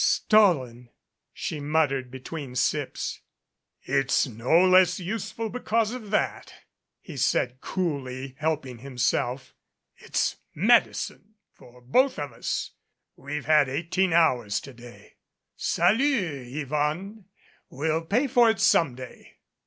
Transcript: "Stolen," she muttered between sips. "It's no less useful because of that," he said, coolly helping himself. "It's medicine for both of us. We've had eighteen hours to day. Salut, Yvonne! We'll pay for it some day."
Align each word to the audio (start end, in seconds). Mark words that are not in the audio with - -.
"Stolen," 0.03 0.89
she 1.31 1.59
muttered 1.59 2.09
between 2.09 2.55
sips. 2.55 3.21
"It's 3.83 4.25
no 4.25 4.65
less 4.67 4.99
useful 4.99 5.51
because 5.51 5.91
of 5.91 6.09
that," 6.09 6.55
he 6.99 7.15
said, 7.15 7.61
coolly 7.61 8.33
helping 8.39 8.79
himself. 8.79 9.53
"It's 9.97 10.37
medicine 10.55 11.35
for 11.53 11.81
both 11.81 12.17
of 12.17 12.33
us. 12.33 12.71
We've 13.15 13.45
had 13.45 13.69
eighteen 13.69 14.11
hours 14.11 14.59
to 14.61 14.73
day. 14.73 15.17
Salut, 15.55 16.47
Yvonne! 16.47 17.25
We'll 17.69 18.03
pay 18.03 18.25
for 18.25 18.49
it 18.49 18.59
some 18.59 18.95
day." 18.95 19.37